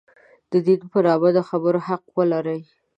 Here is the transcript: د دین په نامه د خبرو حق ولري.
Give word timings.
د 0.51 0.53
دین 0.65 0.81
په 0.91 0.99
نامه 1.05 1.29
د 1.35 1.39
خبرو 1.49 1.79
حق 1.87 2.03
ولري. 2.17 2.59